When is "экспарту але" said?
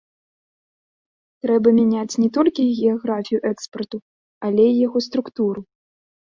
3.51-4.63